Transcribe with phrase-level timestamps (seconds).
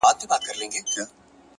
[0.07, 1.03] هڅه د ناکامۍ درملنه ده!.